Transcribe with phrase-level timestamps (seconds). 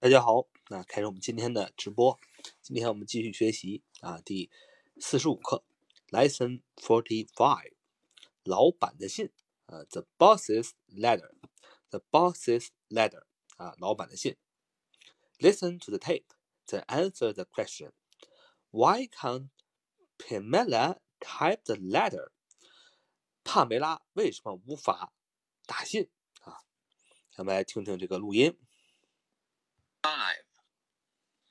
[0.00, 2.20] 大家好，那开始我们今天的直播。
[2.62, 4.48] 今天我们继续学习啊，第
[5.00, 5.64] 四十五课
[6.10, 7.72] ，Lesson Forty Five，
[8.44, 9.32] 老板的信
[9.66, 13.24] 啊，The Boss's Letter，The Boss's Letter
[13.56, 14.36] 啊，老板的信。
[15.40, 16.26] Listen to the tape,
[16.68, 17.90] then answer the question.
[18.70, 19.48] Why can't
[20.16, 22.30] Pamela type the letter？
[23.42, 25.12] 帕梅拉为什么无法
[25.66, 26.08] 打信
[26.42, 26.62] 啊？
[27.32, 28.56] 咱们来听听这个录音。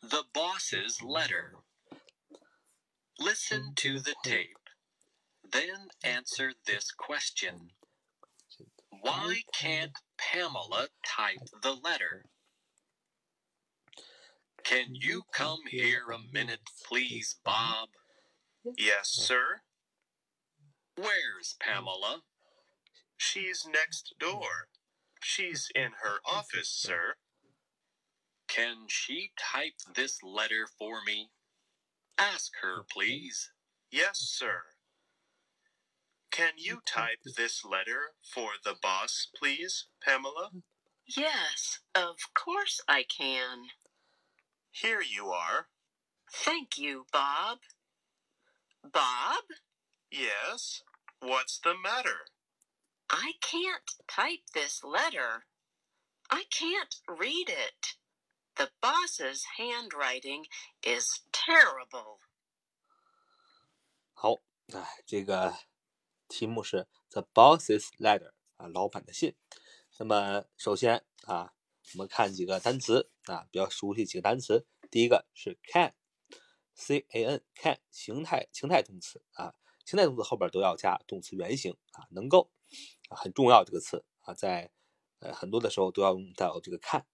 [0.07, 0.11] 5.
[0.11, 1.55] The boss's letter.
[3.19, 4.69] Listen to the tape.
[5.51, 7.71] Then answer this question
[9.01, 12.25] Why can't Pamela type the letter?
[14.63, 17.89] Can you come here a minute, please, Bob?
[18.77, 19.61] Yes, sir.
[20.95, 22.21] Where's Pamela?
[23.15, 24.67] She's next door.
[25.21, 27.15] She's in her office, sir.
[28.57, 31.29] Can she type this letter for me?
[32.17, 33.51] Ask her, please.
[33.91, 34.61] Yes, sir.
[36.31, 40.49] Can you type this letter for the boss, please, Pamela?
[41.05, 43.65] Yes, of course I can.
[44.71, 45.67] Here you are.
[46.33, 47.59] Thank you, Bob.
[48.83, 49.43] Bob,
[50.11, 50.81] Yes.
[51.19, 52.25] What's the matter?
[53.11, 55.45] I can't type this letter.
[56.31, 57.95] I can't read it.
[58.57, 60.45] The boss's handwriting
[60.81, 62.17] is terrible.
[64.13, 64.41] 好，
[64.73, 65.55] 哎，这个
[66.27, 69.35] 题目是 The Boss's Letter 啊，老板的信。
[69.99, 71.53] 那么首先啊，
[71.93, 74.65] 我们看几个单词啊，比较熟悉几个单词。
[74.89, 79.53] 第一个是 can，c a n can 形态情态动词啊，
[79.85, 82.49] 情态动词后边都要加动词原形啊，能够
[83.09, 84.71] 啊很重要这个词啊，在
[85.19, 87.05] 呃很多的时候都要用到这个 can。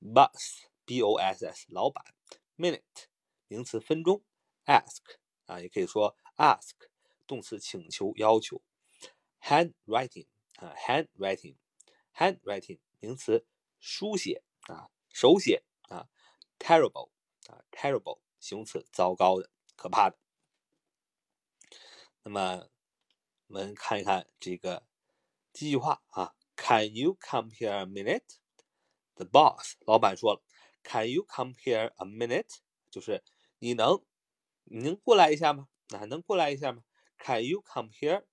[0.00, 2.04] Boss，b o s s 老板
[2.56, 3.06] ，minute
[3.48, 4.22] 名词分钟
[4.64, 5.02] ，ask
[5.46, 6.72] 啊也可以说 ask
[7.26, 8.62] 动词请求要求
[9.40, 10.26] ，handwriting
[10.56, 13.46] 啊 handwriting，handwriting 名词
[13.78, 16.08] 书写啊手写啊
[16.58, 17.10] ，terrible
[17.48, 20.18] 啊 terrible 形容词糟糕的可怕的。
[22.22, 22.68] 那么
[23.46, 24.86] 我们看一看这个
[25.52, 28.38] 这句话啊，Can you come here a minute?
[29.15, 30.41] minute？The boss 老板说了，
[30.83, 32.59] Can you come here a minute？
[32.89, 33.23] 就是
[33.59, 34.03] 你能
[34.65, 35.67] 你能过来一下吗？
[35.89, 36.83] 啊，能过来一下吗？
[37.17, 38.25] Can you come here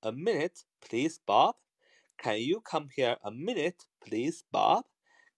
[0.00, 1.56] a minute, please, Bob?
[2.16, 4.84] Can you come here a minute, please, Bob?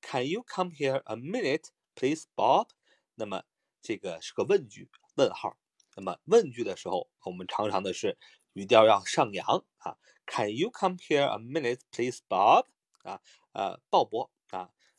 [0.03, 2.69] Can you come here a minute, please, Bob?
[3.15, 3.45] 那么
[3.81, 5.57] 这个是个问句，问号。
[5.97, 8.17] 那么问句的时候，我们常常的是
[8.53, 9.97] 语调要上扬啊。
[10.27, 12.67] Can you come here a minute, please, Bob?
[13.03, 13.21] 啊，
[13.53, 14.31] 呃，鲍勃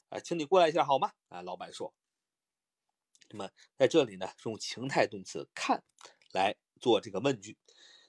[0.08, 1.12] 啊，请你过来一下好吗？
[1.28, 1.94] 啊，老板说。
[3.30, 5.82] 那么在这里呢，用情态动词看
[6.32, 7.56] 来做这个问句。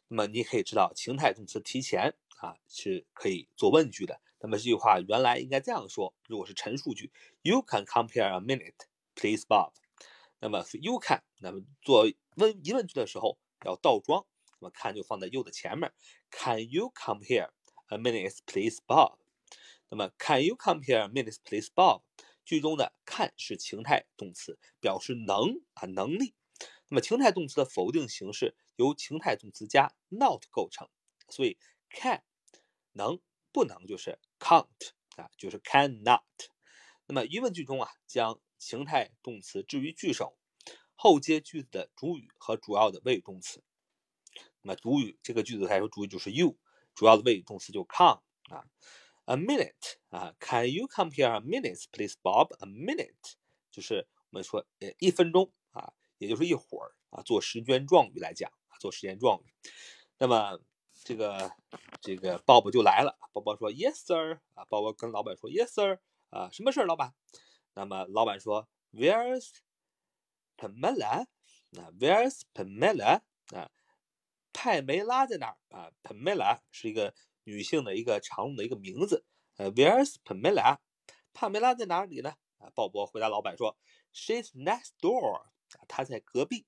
[0.08, 4.22] 那么你可以知道，情态动词提前啊是可以做问句的。
[4.40, 7.12] 那么这句话原来应该这样说：如果是陈述句
[7.42, 8.76] ，You can come here a minute,
[9.16, 9.74] please, Bob。
[10.40, 12.06] 那么 you can，那么做
[12.36, 14.28] 问疑问句的时候要倒装，
[14.60, 15.92] 那么看就放在 you 的前面。
[16.30, 17.50] Can you come here
[17.88, 19.18] a minute, please, Bob？
[19.90, 22.02] 那么 Can you come here minute, please, Bob？
[22.44, 26.36] 句中的 can 是情态动词，表示能啊能力。
[26.90, 30.88] 那么情态动词的否定形式由情态动词加 not 构成，
[31.30, 31.58] 所以
[31.90, 32.22] can
[32.92, 33.20] 能
[33.52, 34.68] 不能就是 can't
[35.16, 36.22] 啊，就是 cannot。
[37.08, 40.38] 那么疑问句中啊，将情态动词置于句首，
[40.96, 43.64] 后接句子的主语和主要的谓语动词。
[44.62, 46.58] 那么主语这个句子来说，主语就是 you，
[46.94, 48.66] 主要的谓语动词就 come 啊。
[49.26, 52.54] A minute 啊，Can you come here a minute, please, Bob?
[52.60, 53.34] A minute
[53.72, 59.54] 就是我们说呃一分钟啊，也就是一会儿啊，做时间状语来讲，做时间状语。
[60.20, 60.60] 那么
[61.04, 61.52] 这个
[62.02, 66.00] 这个 Bob 就来了，，Bob 说 Yes, sir 啊，，Bob 跟老板说 Yes, sir
[66.30, 67.16] 啊，什么事儿，老板？
[67.74, 69.50] 那么老板说 Where's
[70.56, 71.26] Pamela？
[71.78, 73.22] 啊，Where's Pamela？
[73.54, 73.72] 啊，
[74.54, 77.14] 派梅拉在哪儿啊？Pamela 是一个
[77.46, 79.26] 女性的一个常用的一个名字。
[79.56, 80.80] 呃，Where's Pamela？
[81.34, 82.36] 帕梅拉在哪里呢？
[82.58, 83.78] 啊，鲍勃回答老板说
[84.14, 85.48] ，She's next door。
[85.88, 86.66] 她在隔壁。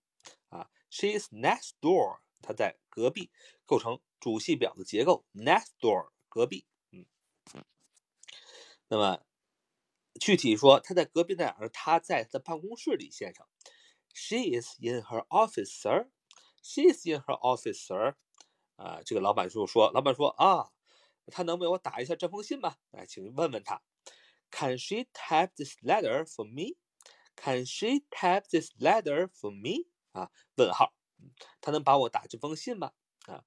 [0.49, 2.19] 啊，She's next door。
[2.41, 3.31] 她在隔壁，
[3.65, 5.25] 构成主系表的结构。
[5.33, 6.65] Next door，隔壁。
[6.91, 7.05] 嗯。
[8.87, 9.21] 那么
[10.19, 11.69] 具体说，她在隔壁在哪儿？
[11.69, 13.45] 她在她的办公室里，先生。
[14.13, 16.09] She is in her office, sir.
[16.61, 18.15] She is in her office, sir.
[18.77, 20.71] 啊，这个老板就说，老板说啊，
[21.27, 22.77] 他能为我打一下这封信吗？
[22.91, 23.81] 哎，请问问他
[24.49, 26.77] Can she type this letter for me?
[27.35, 29.89] Can she type this letter for me?
[30.13, 30.93] 啊，问号，
[31.59, 32.93] 他能帮我打这封信吗？
[33.25, 33.43] 啊，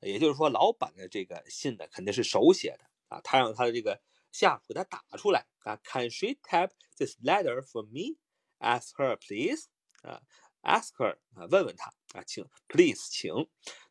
[0.00, 5.76] 也就是说，老板的这个信呢，肯定是手写的啊，他让他的这个下属给他打出来啊。
[5.84, 8.18] Can she type this letter for me?
[8.58, 9.66] Ask her, please.
[10.02, 10.20] 啊
[10.62, 13.32] ，ask her 啊，问问他啊，请，please，请。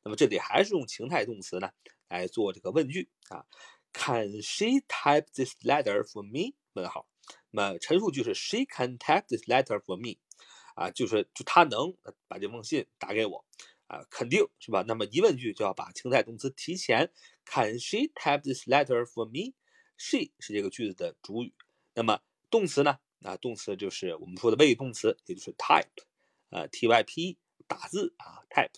[0.04, 1.70] 那么这里还是用情态动词呢
[2.10, 3.46] 来做这个问句啊。
[3.94, 6.56] Can she type this letter for me？
[6.74, 7.08] 问号。
[7.50, 10.20] 那么陈述句是 She can type this letter for me。
[10.76, 11.96] 啊，就是就她能
[12.28, 13.46] 把这封信打给我
[13.88, 14.84] 啊，肯定是吧？
[14.88, 17.12] 那么疑问句就要把情态动词提前。
[17.46, 21.54] Can she type this letter for me？She 是这个句子的主语。
[21.94, 23.00] 那么动词呢？
[23.24, 25.86] 啊，动词就是我们说的谓语动词，也就是 type，
[26.52, 28.76] 呃，t y p，打字啊，type。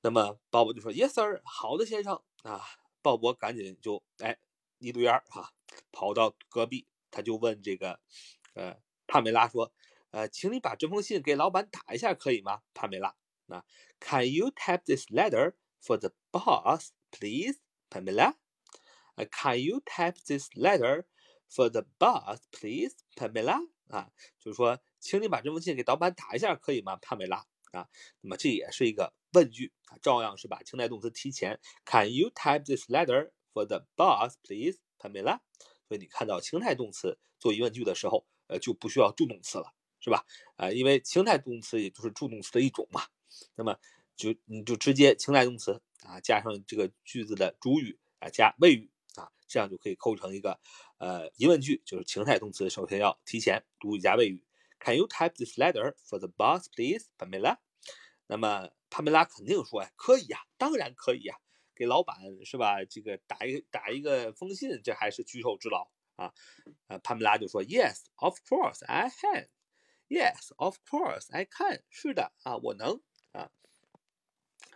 [0.00, 2.60] 那么鲍勃就说：“Yes, sir。”好的，先生啊。
[3.02, 4.38] 鲍勃赶紧就哎
[4.78, 5.52] 一溜烟儿哈，
[5.92, 8.00] 跑到隔壁，他就问这个
[8.54, 9.72] 呃帕梅拉说
[10.10, 13.14] ：“呃，请你把这封信给老板打一下，可以吗？”帕梅拉，
[13.46, 13.62] 那
[14.00, 17.58] Can you type this letter for the boss, please,
[17.90, 18.36] Pamela?
[19.16, 21.04] Can you type this letter
[21.48, 23.68] for the boss, please, Pamela?
[23.88, 27.44] 啊，就是说，请你把这封信给老板打一下，可以吗，帕梅拉？
[27.72, 27.86] 啊，
[28.22, 31.60] 那么这也是一个问句啊，照样是把情态动词提前。
[31.84, 35.40] Can you type this letter for the boss, please, Pamela？
[35.86, 40.24] 所以你看到情态动词做疑问句的时候，呃，就不需要助动词了，是吧？
[40.56, 43.02] 啊，因为情态动词也就是助动词的一种嘛。
[43.56, 43.78] 那么
[44.16, 50.58] 就你就直接情态动词啊，加上这个句子的主语啊，加谓语啊，这样就可以构成一个
[50.96, 54.42] 呃疑问句，就是情态动词首先要提前，主语加谓语。
[54.84, 57.56] Can you type this letter for the boss, please, Pamela？
[58.26, 61.34] 那么帕梅拉肯定说呀，可以呀，当然可以呀，
[61.74, 62.84] 给老板是吧？
[62.84, 66.34] 这个打一打一个封信，这还是举手之劳啊。
[66.88, 69.48] 呃，帕梅拉就说，Yes, of course I can.
[70.08, 71.82] Yes, of course I can.
[71.88, 73.00] 是的啊，我能
[73.32, 73.50] 啊。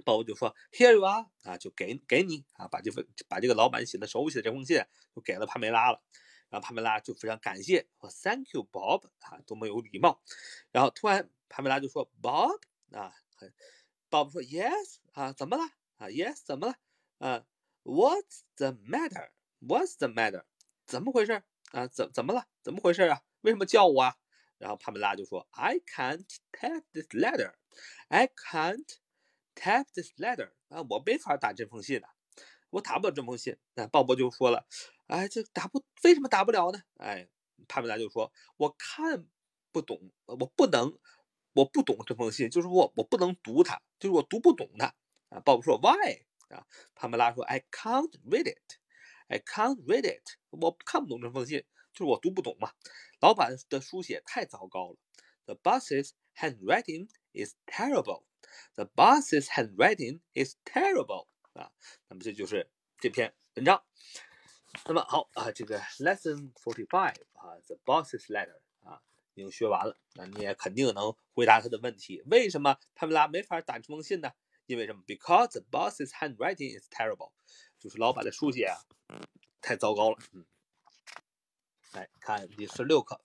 [0.06, 4.82] 鲍勃就说，Here you are 啊，就给给你啊，把这份把这个老板写的手写的这封信
[5.14, 6.02] 就给了帕梅拉了。
[6.50, 10.22] 然后帕梅拉就非常感谢，说 Thank you, Bob，啊，多么有礼貌。
[10.70, 12.60] 然后突然帕梅拉就说 Bob，
[12.92, 13.52] 啊很
[14.10, 15.64] ，Bob 说 Yes，啊，怎么了？
[15.96, 16.76] 啊，Yes，怎么了？
[17.18, 17.44] 啊
[17.84, 20.44] ，What's the matter？What's the matter？
[20.86, 21.42] 怎么回事？
[21.72, 22.46] 啊，怎怎么了？
[22.62, 23.22] 怎么回事啊？
[23.42, 24.16] 为什么叫我啊？
[24.58, 28.96] 然后帕梅拉就说 I can't type this letter，I can't
[29.54, 32.08] type this letter，啊，我没法打这封信的。
[32.70, 34.66] 我打不了这封信，那鲍勃就说了，
[35.08, 36.80] 哎，这打不为什么打不了呢？
[36.98, 37.28] 哎，
[37.66, 39.26] 帕梅拉就说，我看
[39.72, 40.98] 不懂，我不能，
[41.54, 44.94] 我不懂这封信，就是我我不能读它，就是我读不懂它
[45.30, 45.40] 啊。
[45.40, 46.26] 鲍勃说，Why？
[46.54, 52.72] 啊，帕梅拉说，I can't read it，I can't read it，我看不懂这封信，就是我读不懂嘛。
[53.20, 54.98] 老板的书写太糟糕了
[55.46, 61.28] ，The boss's handwriting is terrible，The boss's handwriting is terrible。
[61.54, 61.72] 啊，
[62.08, 63.82] 那么这就是这篇文章。
[64.84, 69.00] 那么好啊，这个 lesson forty five 啊，the boss's letter 啊，
[69.34, 69.96] 已经学完了。
[70.14, 72.22] 那你也肯定能回答他的问题。
[72.26, 74.30] 为什么帕梅拉没法打这封信呢？
[74.66, 77.32] 因为什么？Because the boss's handwriting is terrible，
[77.78, 78.76] 就是老板的书写啊，
[79.60, 80.18] 太糟糕了。
[80.32, 80.44] 嗯，
[81.92, 83.20] 来看第十六课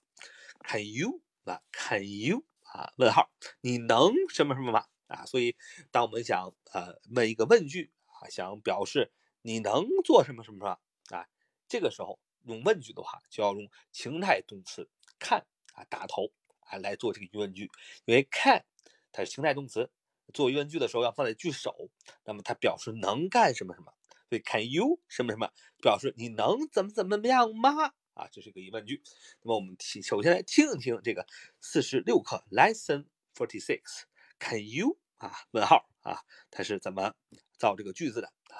[0.60, 2.92] ，Can you 啊？Can you 啊？
[2.96, 3.30] 问号，
[3.60, 4.86] 你能什么什么吗？
[5.08, 5.54] 啊，所以
[5.90, 8.28] 当我们想呃问一个问句啊。
[8.30, 11.28] 想表示你能做什么什么什么啊？
[11.68, 15.44] 这个时候用问句的话，就要用情态动词 can
[15.74, 16.30] 啊打头
[16.60, 17.70] 啊来做这个疑问句。
[18.04, 18.64] 因为 can
[19.12, 19.90] 它是情态动词，
[20.32, 21.90] 做疑问句的时候要放在句首，
[22.24, 23.92] 那么它表示能干什么什么。
[24.28, 27.94] 所以 can you 什么什么表示你能怎么怎么样吗？
[28.14, 29.02] 啊，这是个疑问句。
[29.42, 31.26] 那么我们听，首先来听一听这个
[31.60, 34.04] 四十六课 lesson forty six。
[34.38, 35.32] Can you 啊？
[35.52, 36.22] 问号啊？
[36.50, 37.14] 它是怎么？
[37.56, 38.58] 造这个句子的啊，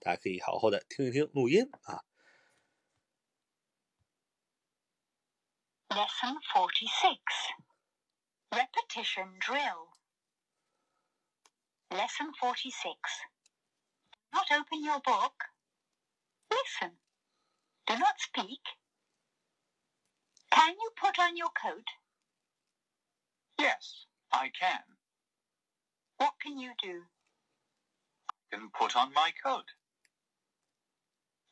[0.00, 2.02] 大家可以好好的听一听录音啊。
[5.90, 7.18] Lesson forty six
[8.52, 9.88] Repetition drill.
[11.90, 12.96] Lesson forty six.
[14.32, 15.34] Not open your book.
[16.48, 16.96] Listen.
[17.88, 18.60] Do not speak.
[20.52, 21.86] Can you put on your coat?
[23.58, 24.82] Yes, I can.
[26.18, 27.02] What can you do?
[28.52, 29.66] I can put on my coat.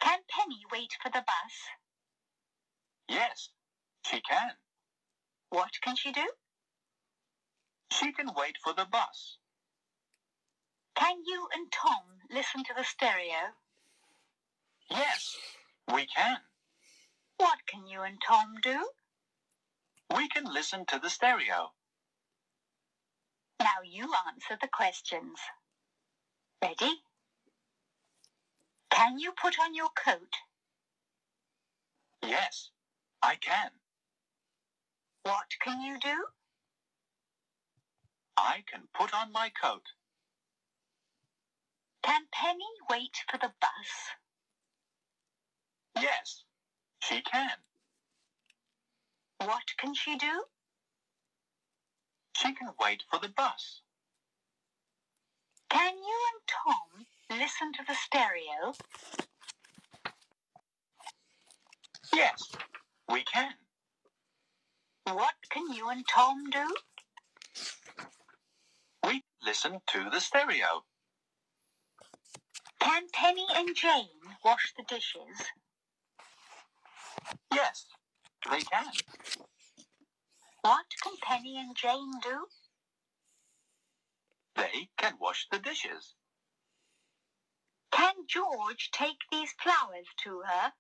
[0.01, 1.55] Can Penny wait for the bus?
[3.09, 3.49] Yes,
[4.11, 4.53] she can.
[5.51, 6.29] What can she do?
[7.93, 9.39] She can wait for the bus.
[10.97, 13.55] Can you and Tom listen to the stereo?
[14.91, 15.37] Yes,
[15.93, 16.39] we can.
[17.39, 18.91] What can you and Tom do?
[20.15, 21.73] We can listen to the stereo.
[23.61, 25.39] Now you answer the questions.
[26.63, 27.03] Ready?
[28.91, 30.35] Can you put on your coat?
[32.23, 32.71] Yes,
[33.23, 33.71] I can.
[35.23, 36.27] What can you do?
[38.37, 39.83] I can put on my coat.
[42.03, 44.17] Can Penny wait for the bus?
[46.01, 46.45] Yes,
[47.03, 47.51] she can.
[49.39, 50.45] What can she do?
[52.37, 53.83] She can wait for the bus.
[55.69, 57.07] Can you and Tom
[57.39, 58.75] listen to the stereo?
[62.15, 62.53] Yes,
[63.11, 63.53] we can.
[65.15, 66.75] What can you and Tom do?
[69.07, 70.85] We listen to the stereo.
[72.81, 75.47] Can Penny and Jane wash the dishes?
[77.53, 77.87] Yes,
[78.51, 78.93] they can.
[80.63, 82.47] What can Penny and Jane do?
[84.57, 86.15] They can wash the dishes.
[87.93, 90.73] Can George take these flowers to her?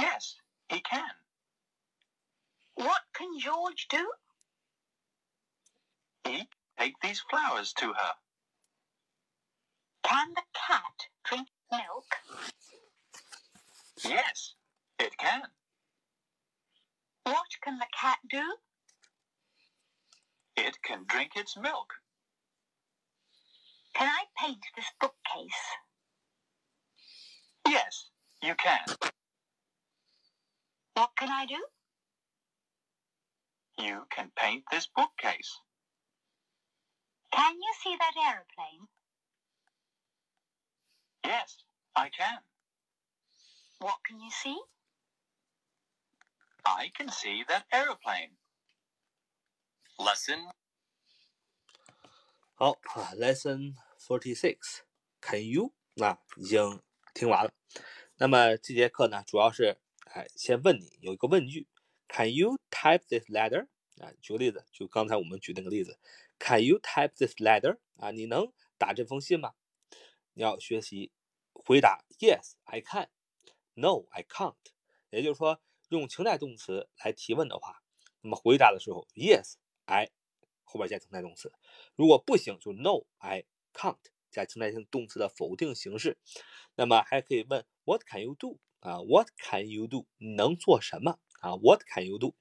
[0.00, 0.36] Yes,
[0.68, 1.19] he can.
[2.80, 4.10] What can George do?
[6.24, 8.12] He take these flowers to her.
[10.02, 12.06] Can the cat drink milk?
[14.02, 14.54] Yes,
[14.98, 15.42] it can.
[17.24, 18.56] What can the cat do?
[20.56, 21.92] It can drink its milk.
[23.94, 25.66] Can I paint this bookcase?
[27.68, 28.06] Yes,
[28.42, 28.86] you can.
[30.94, 31.62] What can I do?
[33.79, 35.61] You can paint this bookcase.
[37.31, 38.87] Can you see that aeroplane?
[41.25, 41.63] Yes,
[41.95, 42.39] I can.
[43.79, 44.57] What can you see?
[46.65, 48.37] I can see that aeroplane.
[49.97, 50.51] Lesson
[52.55, 56.81] 好啊，Lesson Forty Six。Can you 啊，已经
[57.13, 57.53] 听完了。
[58.17, 59.77] 那么这节课呢，主要是
[60.13, 61.67] 哎，先问你有一个问句
[62.12, 63.68] ，Can you type this letter？
[63.98, 65.98] 啊，举个例子，就刚才我们举那个例子
[66.38, 67.78] ，Can you type this letter？
[67.96, 69.54] 啊，你能打这封信吗？
[70.32, 71.12] 你要学习
[71.52, 73.08] 回答 Yes, I can.
[73.74, 74.56] No, I can't.
[75.10, 77.82] 也就是说，用情态动词来提问的话，
[78.22, 80.10] 那么回答的时候，Yes, I
[80.64, 81.52] 后边加情态动词。
[81.94, 83.98] 如果不行，就 No, I can't
[84.30, 86.18] 加情态性动词的否定形式。
[86.74, 88.58] 那么还可以问 What can you do？
[88.80, 90.06] 啊，What can you do？
[90.16, 91.18] 你能做什么？
[91.40, 92.34] 啊，What can you do？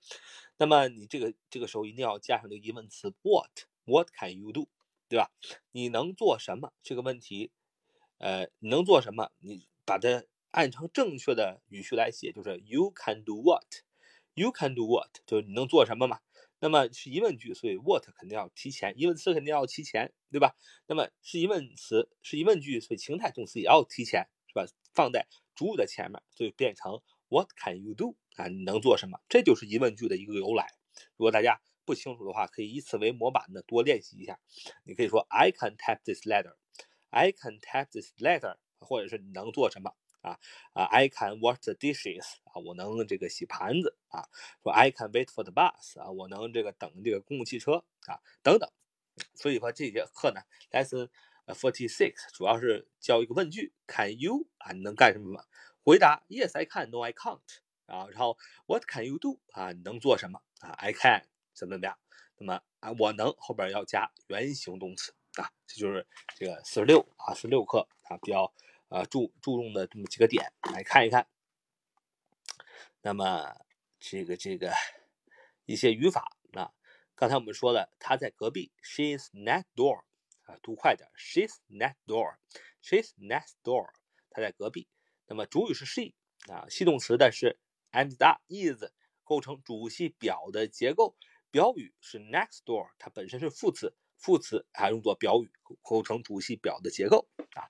[0.58, 4.68] 那么你这个这个时候一定要加上这个疑问词 What？What can you do？
[5.08, 5.32] 对吧？
[5.72, 6.72] 你能做什么？
[6.84, 7.52] 这个问题，
[8.20, 9.32] 呃，你能做什么？
[9.40, 15.10] 你把它按成正确的语序来写，就是 You can do what？You can do what？
[15.26, 16.20] 就是你能做什么嘛？
[16.60, 20.56] 那么是疑问句，所以 what 肯定要提前，疑问词肯定要提前，对吧？
[20.88, 24.66] 那么是疑问词，是疑问句，所以情态动词也要提前，是吧？
[24.94, 25.26] 放在
[25.56, 28.16] 主语的前面，所以变成 What can you do？
[28.40, 29.20] 啊，你能做什么？
[29.28, 30.66] 这就是疑问句的一个由来。
[31.18, 34.40] 如果大家不清楚的话，可以以此为模板的多练习一下。
[34.86, 39.94] 你可以说 I can tap this letter，I can tap this letter，或者是你能做什么？
[40.22, 40.40] 啊
[40.74, 44.24] 啊，I can wash the dishes 啊，我能这个洗盘子啊。
[44.64, 48.70] 说 I can wait for the bus 啊，我能这个等这个公共汽车啊，等等。
[49.36, 50.42] 所以说这节课呢
[50.72, 51.10] ，lesson
[51.48, 55.44] forty six 主要是教一个问句，Can you 啊，你能干什么吗？
[55.84, 57.42] 回答 Yes I can，No I can't
[57.90, 58.08] 啊。
[58.12, 61.98] 然后 What can you do 啊，你能做什么啊？I can 怎么怎么样？
[62.38, 68.54] 那么啊，我能后边要加原形动词啊，这就是这个四十六啊，四十六课啊比较。
[68.90, 71.28] 啊，注注重的这么几个点来看一看。
[73.04, 73.56] 那么
[74.00, 74.74] 这个这个
[75.66, 76.74] 一些语法啊，
[77.14, 80.06] 刚才我们说了，他在隔壁，she's next door
[80.42, 83.92] 啊，读快点，she's next door，she's next door，
[84.32, 84.88] 他在隔壁。
[85.28, 86.16] 那么主语是 she
[86.52, 87.60] 啊，系动词的是
[87.92, 88.84] and that is
[89.24, 91.16] 构成主系表的结构，
[91.52, 97.70] 表语是 next door，它本身是副词，副词还用作表语构成主系表的结构啊。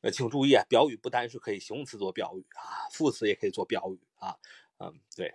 [0.00, 4.36] 呃，请注意啊，表语不单是可以形容词做表语啊，副词也可以做表语啊。
[4.76, 5.34] 嗯，对。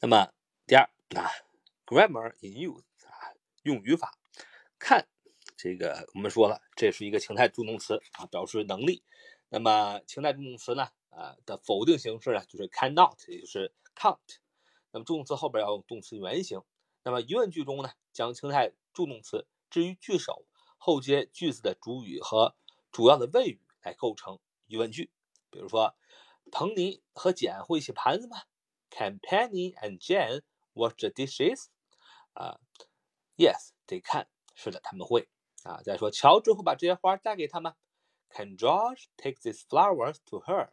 [0.00, 0.34] 那么
[0.66, 0.82] 第二
[1.16, 1.30] 啊
[1.86, 4.18] ，grammar in use 啊，用语法。
[4.78, 5.08] 看
[5.56, 9.02] 这个，我们说了，这是一个情态助动词啊，表示能力。
[9.48, 14.18] 那么情态助动词呢，啊的否定形式呢，就是 cannot，也就是 can't。
[14.90, 16.60] 那么助动词后边要用动词原形。
[17.04, 20.44] 那么疑问句中呢，将情态助动词置于句首，
[20.76, 22.56] 后接句子的主语和
[22.90, 25.10] 主要的谓语来构成疑问句。
[25.50, 25.94] 比如说，
[26.50, 28.42] 彭尼和简会洗盘子吗
[28.90, 30.42] ？Can Penny and Jane
[30.74, 31.66] wash the dishes？
[32.32, 32.60] 啊
[33.36, 34.26] ，Yes，they can。
[34.54, 35.28] 是的，他们会。
[35.64, 37.76] 啊，再说，乔治会把这些花带给他吗
[38.30, 40.70] ？Can George take these flowers to her？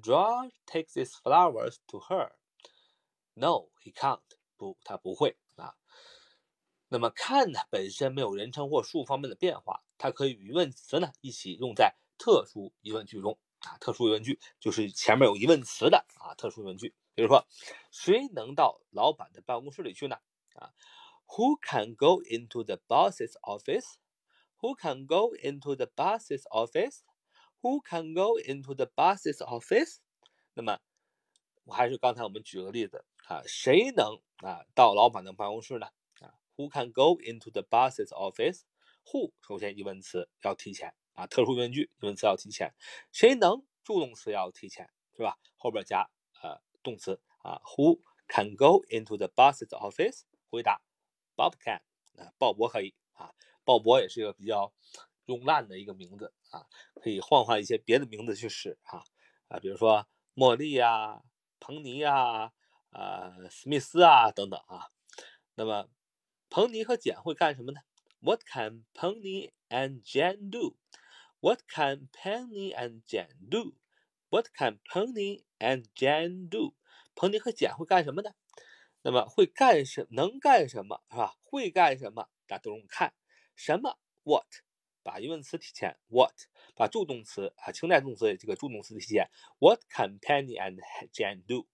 [0.00, 4.20] George take these flowers to her？No，he can't。
[4.56, 5.74] 不，他不会啊。
[6.88, 13.76] 那么看呢，本身没有人称或数方面的变化，它可以与疑问词呢一起用在特殊疑问句中啊。
[13.78, 16.34] 特殊疑问句就是前面有疑问词的啊。
[16.36, 17.44] 特殊疑问句，比如说，
[17.90, 20.16] 谁能到老板的办公室里去呢？
[20.54, 20.72] 啊
[21.26, 23.94] ？Who can go into the boss's office?
[24.58, 27.00] Who can go into the boss's office?
[27.62, 29.98] Who can go into the boss's office?
[30.54, 30.78] 那么，
[31.64, 35.86] 我还是刚才我们举个例子啊，谁能啊到老板的办公室呢？
[36.20, 38.62] 啊，Who can go into the boss's office?
[39.06, 42.74] Who 首先疑问词要提前啊，特殊疑问句疑问词要提前，
[43.12, 45.38] 谁能助动词要提前是吧？
[45.56, 46.10] 后边加
[46.42, 50.22] 呃动词啊，Who can go into the boss's office?
[50.50, 50.82] 回答。
[51.34, 51.80] Bob can
[52.18, 53.32] 啊，鲍勃可以啊，
[53.64, 54.72] 鲍勃也是一个比较
[55.26, 56.66] 用烂的一个名字啊，
[57.02, 59.02] 可以换换一些别的名字去使啊
[59.48, 61.22] 啊，比如说茉莉呀、
[61.60, 62.52] 彭尼呀、
[62.90, 64.88] 啊史密斯啊等等啊。
[65.54, 65.88] 那么
[66.48, 67.80] 彭尼和简会干什么呢
[68.20, 76.74] ？What can Penny and Jane do？What can Penny and Jane do？What can Penny and Jane do？
[77.14, 78.32] 彭尼和简会干什么呢？
[79.02, 81.34] 那么会干什能干什么是吧？
[81.42, 82.28] 会干什么？
[82.46, 83.12] 大家都用看
[83.56, 84.46] 什么？What？
[85.03, 86.33] 把疑问词提前，What？
[86.75, 89.29] 把助动词啊，情态动词这个助动词提前。
[89.59, 90.79] What can Penny and
[91.13, 91.67] Jane do？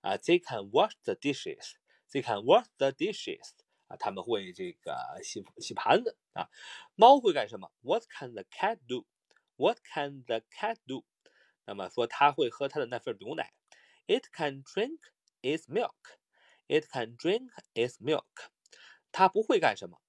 [0.00, 1.74] 啊，They can wash the dishes.
[2.10, 3.52] They can wash the dishes.
[3.86, 6.48] 啊，他们会这个洗洗盘子啊。
[6.96, 7.70] 猫会干什么？
[7.82, 11.04] What can the cat do？What can the cat do？
[11.64, 13.52] 那么说它会喝它的那份牛奶。
[14.06, 14.98] It can drink
[15.42, 15.94] its milk.
[16.66, 18.50] It can drink its milk。
[19.12, 20.02] 它不会干什么？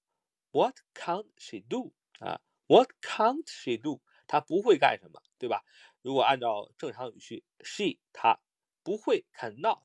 [0.50, 1.92] What can't she do？
[2.18, 3.99] 啊 ，What can't she do？
[4.27, 5.63] 她不会干什么，对吧？
[6.03, 8.39] 如果按照正常语序，she 她
[8.83, 9.81] 不会 cannot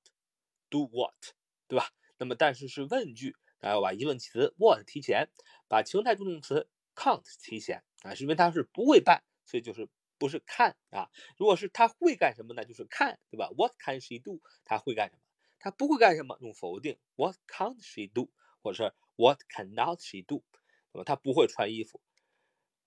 [0.69, 1.35] do what，
[1.67, 1.89] 对吧？
[2.19, 5.31] 那么但是是问句，然后把疑问词 what 提前，
[5.67, 11.11] 把情态助动词 can't 提前啊，是因为它是不会办，所以就是不是看啊。
[11.39, 12.65] 如果是他会干什么呢？
[12.65, 14.41] 就是看，对吧？What can she do？
[14.65, 15.23] 他会干什么？
[15.59, 16.37] 他不会干什么？
[16.43, 18.31] 用否定，What can't she do？
[18.63, 20.45] 或者是 What cannot she do？
[20.93, 22.01] 那么他不会穿衣服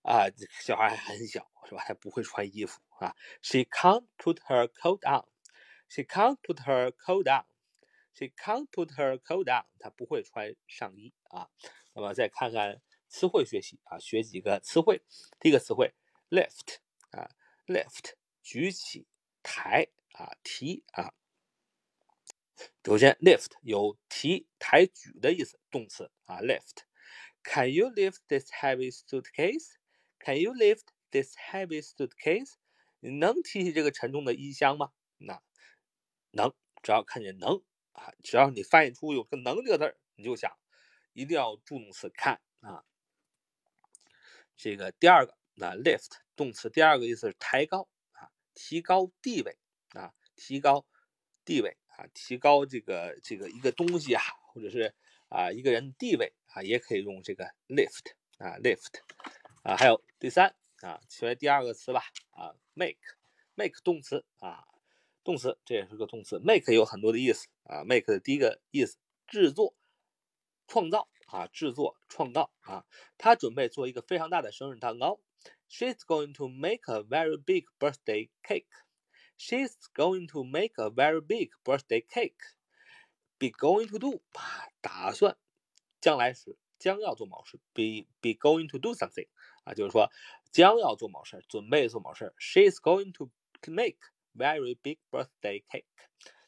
[0.08, 0.24] 啊，
[0.62, 1.82] 小孩还很小，是吧？
[1.82, 3.14] 还不会穿衣服啊。
[3.42, 5.28] She can't put her coat on.
[5.90, 7.46] She can't put her coat on.
[8.14, 9.66] She can't put her coat on.
[9.80, 11.50] 她不会穿上衣啊。
[11.94, 15.04] 那么再看看词汇学习啊，学几个词汇。
[15.42, 15.94] 第一个词汇
[16.30, 16.78] lift
[17.12, 17.30] 啊
[17.66, 19.08] ，lift 举起、
[19.44, 21.14] 抬啊、提啊。
[22.86, 26.86] 首先，lift 有提、抬举的意思，动词啊，lift。
[27.44, 29.74] Can you lift this heavy suitcase?
[30.20, 32.54] Can you lift this heavy suitcase?
[33.00, 34.92] 你能提起这个沉重的衣箱吗？
[35.18, 35.42] 那
[36.32, 40.58] 能，只要看见能啊，只要你翻译出有个能这个字儿，你就想
[41.14, 42.84] 一定要助动词 can 啊。
[44.56, 49.58] 这个第二个，那 lift 动词第二个意思是抬高啊，提高地位
[49.94, 50.86] 啊，提高
[51.46, 51.78] 地位。
[51.98, 54.22] 啊，提高这个这个一个东西啊，
[54.54, 54.94] 或者是
[55.30, 59.02] 啊一个人地位啊，也可以用这个 lift 啊 lift
[59.68, 63.02] 啊，还有第三啊，学第二个词吧啊，make
[63.54, 64.64] make 动词啊，
[65.26, 69.76] 动词这也是个动词，make 有很多的意思啊，make 的第一个意思制作、
[70.70, 72.86] 创造啊，制作、创造啊，
[73.18, 75.20] 他准备做一个非常大的生日蛋糕
[75.70, 78.68] ，She's going to make a very big birthday cake。
[79.38, 82.56] She's going to make a very big birthday cake.
[83.38, 85.38] Be going to do 啊，打算
[86.00, 87.60] 将来时将要做某事。
[87.74, 89.28] Be be going to do something
[89.68, 90.10] 啊，就是说
[90.52, 92.34] 将要做某事，准备做某事。
[92.40, 93.30] She's going to
[93.66, 93.98] make
[94.34, 95.84] very big birthday cake.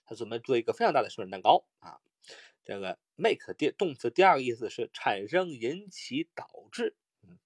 [0.06, 2.00] 她准备做一个非常大的生日蛋糕啊。
[2.64, 6.96] 这个 make 第动词第二个意思是产生、引起、导致。
[7.24, 7.38] 嗯，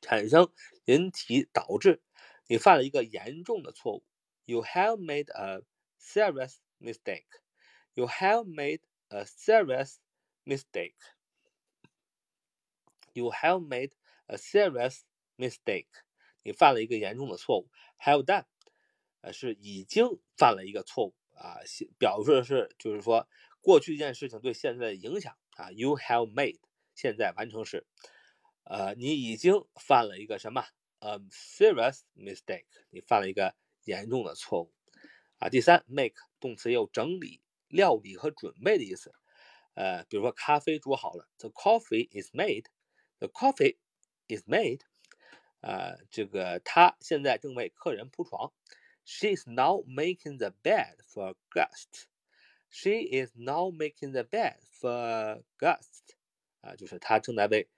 [0.00, 0.52] 产生、
[0.86, 2.02] 引起、导致。
[2.48, 4.04] 你犯了一个严重的错误。
[4.46, 5.62] You have made a
[6.00, 7.28] serious mistake.
[7.94, 9.98] You have made a serious
[10.44, 10.96] mistake.
[13.12, 13.92] You have made
[14.30, 15.00] a serious
[15.36, 15.88] mistake.
[16.42, 17.68] 你犯了一个严重的错误。
[17.98, 18.44] Have done，
[19.20, 21.58] 呃，是已经犯了一个错误啊，
[21.98, 23.28] 表示是就是说
[23.60, 25.70] 过去一件事情对现在的影响啊。
[25.72, 26.60] You have made，
[26.94, 27.86] 现在完成时，
[28.64, 30.64] 呃，你已经犯了一个什么
[31.00, 33.54] ？A serious mistake，你犯了一个。
[33.86, 34.74] 严重的错误
[35.38, 35.48] 啊。
[35.48, 39.10] 第三，make 动词也有整理、料理和准备的意思。
[39.72, 43.78] 呃，比如说咖啡煮好了，the coffee is made，the coffee
[44.29, 44.81] is made。
[45.61, 48.53] 啊，这个他现在正为客人铺床，
[49.03, 56.15] she is now making the bed for guests。She is now making the bed for guests。
[56.61, 57.69] 啊，就是他正在为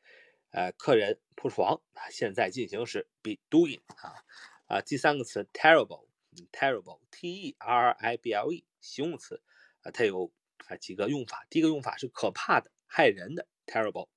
[0.52, 4.26] 呃客人铺床啊，现在进行时 be doing 啊
[4.68, 9.42] 啊，第三个词 terrible，terrible，t e r i b l e，形容词
[9.82, 10.32] 啊，它有
[10.68, 14.10] 啊几个用法，第一个用法是可怕的、害人的 terrible，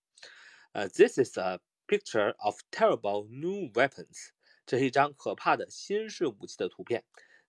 [0.72, 4.29] 呃，this is a picture of terrible new weapons，
[4.65, 7.03] 这是一张可怕的新式武器的图片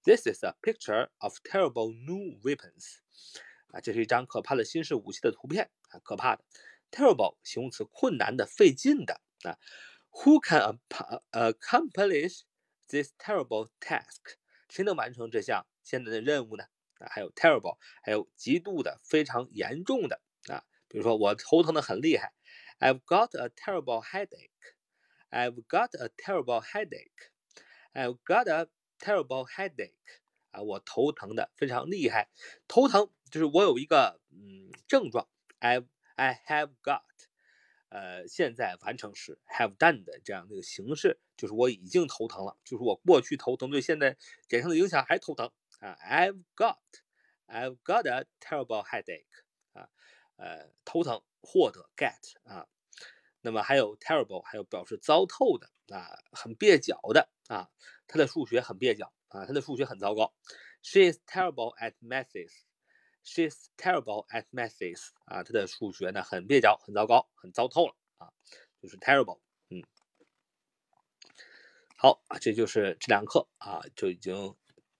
[0.04, 2.98] ，this is a picture of terrible new weapons，
[3.68, 6.44] 啊，这是一张可怕的新式武器的图片啊，可怕的。
[6.90, 9.58] terrible 形容词，困难的、费劲的啊。
[10.12, 10.78] Who can
[11.32, 12.42] accomplish
[12.88, 14.36] this terrible task？
[14.68, 16.64] 谁能完成这项艰难的任务呢？
[16.98, 20.64] 啊，还有 terrible，还有极度的、非常严重的啊。
[20.88, 22.32] 比如说，我头疼的很厉害
[22.79, 28.67] ，I've got a terrible headache。I've got a terrible headache。I've got a
[28.99, 29.93] terrible headache。
[30.51, 32.29] 啊，我头疼的非常厉害。
[32.67, 35.29] 头疼就是我有一个嗯症状，
[35.61, 37.03] I've I have got，
[37.87, 44.17] 呃，现在完成时 have done 的这样的一个形式，就是我已经头疼了，就是我过去头疼对现在
[44.49, 45.97] 产生的影响还头疼啊。
[46.03, 49.23] I've got，I've got a terrible headache，
[49.71, 49.87] 啊，
[50.35, 52.66] 呃，头疼 获得 get 啊。
[53.40, 57.70] 那么还有 terrible，还有表示糟透的啊，很蹩脚的啊，
[58.08, 60.34] 他的数学很蹩脚啊，他的数学很糟糕。
[60.82, 68.32] She is terrible at maths，she is terrible at maths 啊，她的数学呢很蹩脚，很糟糕，很糟透了啊，
[68.80, 69.40] 就是 terrible。
[69.68, 69.82] 嗯，
[71.96, 74.56] 好啊，这就是这两课啊，就已经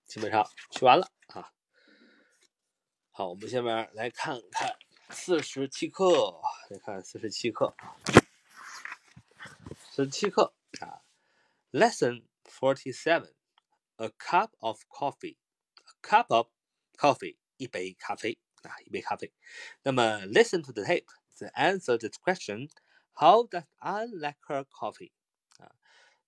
[0.06, 1.52] 基本上学完了啊。
[3.11, 4.76] 好，我们下面来看看
[5.10, 7.74] 四十七课，来看四十七课，
[9.90, 11.02] 四十七课啊
[11.70, 15.36] ，Lesson forty seven，a cup of coffee，a
[16.02, 16.48] cup of
[16.96, 17.36] coffee。
[17.56, 19.32] 一杯咖啡啊，一杯咖啡。
[19.82, 21.06] 那么，listen to the tape
[21.38, 22.68] to answer this question:
[23.14, 25.12] How does I like her coffee？
[25.58, 25.72] 啊，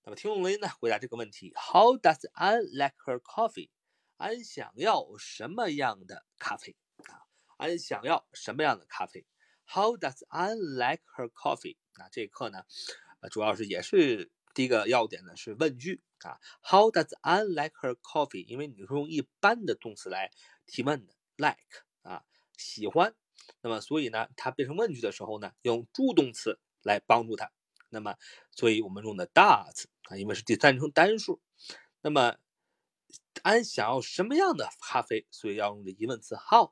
[0.03, 3.69] 那么听录音呢回答这个问题：How does I like her coffee？
[4.17, 6.75] 安想要什么样的咖啡？
[7.59, 9.25] 安想要什么样的咖啡
[9.67, 11.75] ？How does Ann like her coffee？
[11.97, 12.63] 那这一课呢，
[13.19, 16.39] 呃，主要是也是第一个要点呢是问句啊。
[16.63, 18.45] How does Ann like her coffee？
[18.47, 20.31] 因为你是用一般的动词来
[20.65, 21.13] 提问的。
[21.35, 21.57] like
[22.01, 22.23] 啊，
[22.57, 23.13] 喜欢，
[23.61, 27.51] 那么所以呢，它变成问句的时候呢，用助动词来帮助它。
[27.89, 28.15] 那么，
[28.51, 31.41] 所以我们用的 does 啊，因为是第三人称单数。
[32.01, 32.37] 那么，
[33.43, 35.27] 安想要什么样的咖啡？
[35.29, 36.71] 所以要用的疑问词 how。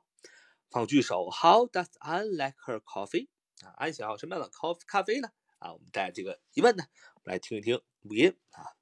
[0.69, 3.29] 放句首，How does Anne like her coffee？
[3.61, 5.29] 啊，安想要什么样的 coffee 咖啡呢？
[5.59, 6.83] 啊，我们带这个疑问呢，
[7.15, 8.75] 我们来听一听录音啊。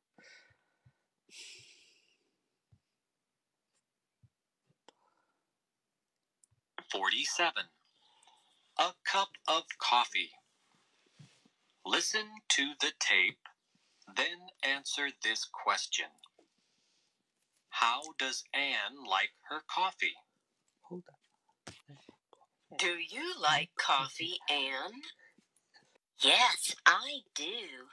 [6.89, 7.69] 47.
[8.75, 10.31] A cup of coffee.
[11.85, 13.39] Listen to the tape,
[14.07, 16.09] then answer this question.
[17.69, 20.15] How does Anne like her coffee?
[22.78, 25.02] Do you like coffee, Anne?
[26.22, 27.88] Yes, I do.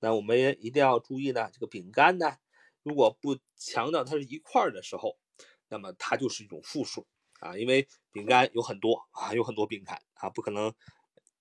[0.00, 2.38] 那我们一定要注意呢，这个饼干呢，
[2.82, 5.20] 如果不强调它是一块儿的时候，
[5.68, 7.06] 那么它就是一种复数
[7.38, 10.74] 啊，因为饼干有很多啊，有很多饼干啊，不可能。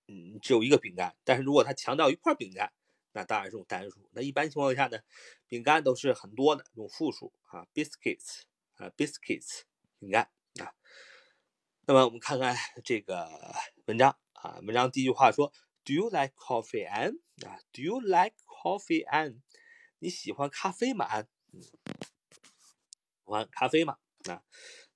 [0.07, 2.71] 嗯，只有一个饼干，但是如果它强调一块饼干，
[3.13, 4.09] 那当然是用单数。
[4.11, 4.99] 那一般情况下呢，
[5.47, 8.41] 饼干都是很多的，用复数啊，biscuits
[8.75, 9.61] 啊，biscuits
[9.99, 10.73] 饼干啊。
[11.85, 13.29] 那么我们看看 这个
[13.85, 15.53] 文章啊，文章第一句话说
[15.85, 17.19] ，Do you like coffee, Ann？
[17.45, 19.41] 啊，Do you like coffee, Ann？
[19.99, 21.27] 你喜欢咖啡吗，安？
[21.51, 21.69] 喜
[23.25, 23.97] 欢咖啡吗？
[24.29, 24.43] 啊，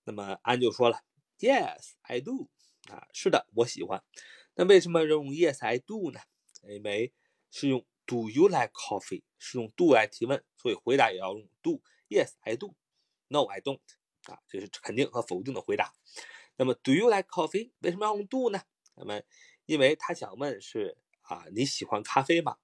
[0.05, 1.01] 那么安就说了
[1.39, 2.49] ，Yes, I do。
[2.89, 4.01] 啊，是的，我喜欢。
[4.55, 6.21] 那为什么用 Yes I do 呢？
[6.63, 7.13] 因为
[7.51, 9.21] 是用 Do you like coffee？
[9.37, 11.83] 是用 do 来提问，所以回答也要用 do。
[12.09, 12.73] Yes I do。
[13.27, 13.81] No I don't。
[14.23, 15.93] 啊，这是肯定和否定的回答。
[16.55, 17.71] 那么 Do you like coffee？
[17.79, 18.61] 为什么要用 do 呢？
[18.95, 19.21] 那么
[19.65, 22.57] 因为他想问是啊你喜欢咖啡吗？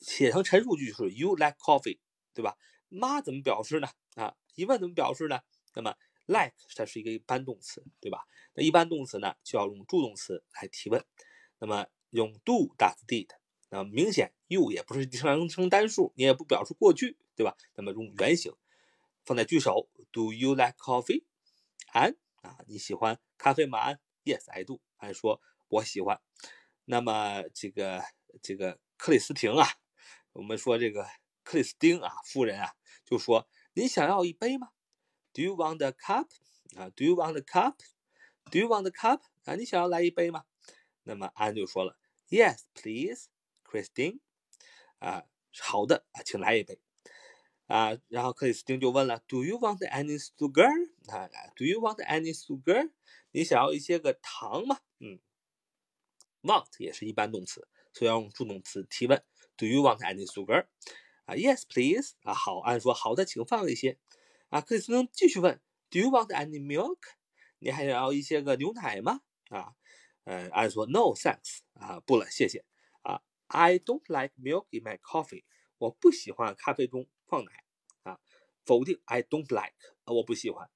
[0.00, 2.00] 写成陈述句就是 You like coffee，
[2.32, 2.56] 对吧？
[2.88, 3.88] 妈怎么表示呢？
[4.16, 5.40] 啊，疑问怎么表示呢？
[5.74, 5.94] 那么
[6.26, 8.24] like 它是一个一般动词，对吧？
[8.54, 11.04] 那一般动词呢，就要用助动词来提问。
[11.58, 13.28] 那么用 do、does、did，
[13.74, 17.56] 那明显 you 也不是第三人称单数，你也不表示过去，对吧？
[17.74, 18.54] 那么用原形
[19.24, 21.24] 放在句首，Do you like coffee?
[21.92, 24.80] And 啊，你喜欢咖啡吗？Yes, I do。
[24.98, 26.20] 按说我喜欢。
[26.84, 28.04] 那么这个
[28.40, 29.66] 这个克里斯汀啊，
[30.34, 31.04] 我们说这个
[31.42, 34.68] 克里斯汀啊，夫人啊，就说你想要一杯吗
[35.32, 36.28] ？Do you want a cup?
[36.76, 37.74] 啊，Do you want a cup?
[38.52, 39.22] Do you want a cup？
[39.46, 40.44] 啊，你想要来一杯吗？
[41.02, 43.26] 那么安就说了，Yes, please,
[43.74, 44.20] Christine。
[45.00, 45.24] 啊，
[45.58, 46.80] 好的啊，请来一杯。
[47.66, 50.68] 啊，然后克里斯汀就问了，Do you want any sugar？
[51.08, 52.92] 啊，Do you want any sugar？
[53.32, 54.78] 你想要一些个糖吗？
[55.00, 55.18] 嗯
[56.42, 59.24] ，want 也是一般动词，所以要用助动词提问。
[59.56, 60.66] Do you want any sugar？
[61.24, 62.14] 啊，Yes, please。
[62.22, 63.98] 啊，好，安说好的，请放一些。
[64.50, 65.60] 啊，克里斯汀继续问
[65.90, 66.98] ，Do you want any milk？
[67.58, 69.22] 你还想要一些个牛奶吗？
[69.48, 69.74] 啊，
[70.24, 72.64] 呃，安说 No thanks 啊，不了，谢谢。
[73.54, 75.44] I don't like milk in my coffee，
[75.78, 77.64] 我不喜欢咖啡中放奶
[78.02, 78.18] 啊。
[78.64, 80.68] 否定 I don't like 啊，我不喜欢。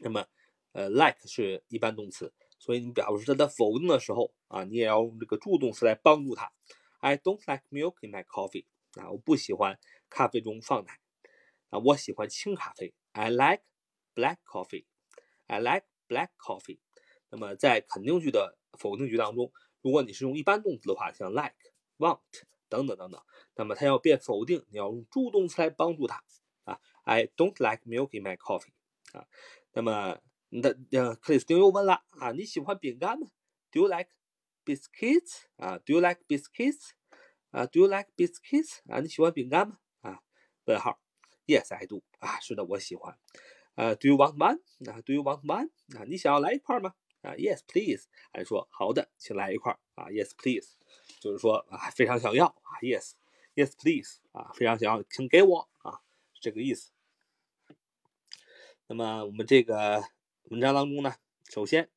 [0.00, 0.26] 那么，
[0.72, 6.52] 呃，like 是一般动词，所以你表示它的否定的时候啊，你也要用这个助动词来帮助它。
[6.98, 9.78] I don't like milk in my coffee 啊，我不喜欢
[10.08, 10.98] 咖啡中放奶
[11.68, 12.92] 啊，我喜欢清咖啡。
[13.12, 13.62] I like
[14.16, 14.86] black coffee。
[15.46, 16.80] I like black coffee。
[17.28, 21.54] 那么在肯定句的否定句当中，如果你是用一般动词的话，像 like、
[21.98, 22.20] want
[22.68, 23.20] 等等等等，
[23.56, 26.22] 那么它要变否定，你要用助动词来帮助它
[26.64, 26.80] 啊。
[27.04, 28.72] I don't like milk in my coffee。
[29.12, 29.26] 啊，
[29.72, 33.28] 那么你的呃，克里斯汀又问了啊，你喜欢饼干吗
[33.72, 34.10] ？Do you like
[34.64, 35.44] biscuits？
[35.56, 36.90] 啊，Do you like biscuits？
[37.50, 38.78] 啊，Do you like biscuits？
[38.88, 39.78] 啊，你喜欢饼干吗？
[40.02, 40.20] 啊，
[40.66, 41.00] 问号
[41.46, 42.02] ，Yes I do。
[42.18, 43.18] 啊，是的，我喜欢。
[43.74, 44.60] 啊，Do you want one？
[44.90, 45.70] 啊，Do you want one？
[45.98, 46.94] 啊，你想要来一块吗？
[47.22, 48.08] 啊，Yes please。
[48.32, 50.76] 还说好的，请来一块啊，Yes please。
[51.20, 54.20] 就是说啊，非常想要啊，Yes，Yes please。
[54.32, 56.00] 啊，非常想要，请给我啊，
[56.32, 56.90] 是这个意思。
[58.86, 60.04] 那么我们这个
[60.44, 61.14] 文章当中呢，
[61.48, 61.90] 首先